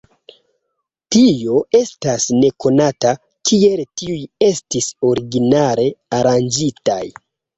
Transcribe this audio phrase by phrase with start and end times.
[1.15, 3.11] Tio estas nekonata,
[3.49, 4.17] kiel tiuj
[4.49, 5.87] estis originale
[6.21, 7.01] aranĝitaj.